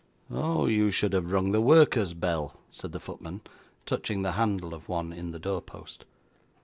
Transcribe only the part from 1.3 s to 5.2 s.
rung the worker's bell,' said the footman, touching the handle of one